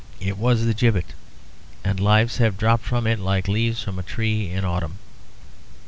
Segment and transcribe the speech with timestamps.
[0.19, 1.13] It was the gibbet;
[1.83, 4.97] and lives have dropped from it like leaves from a tree in autumn.